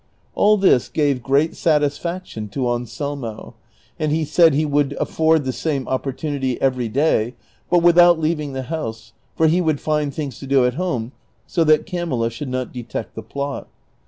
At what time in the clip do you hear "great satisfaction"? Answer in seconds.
1.21-2.47